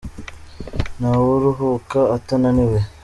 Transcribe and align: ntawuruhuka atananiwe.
ntawuruhuka 0.97 1.99
atananiwe. 2.15 2.79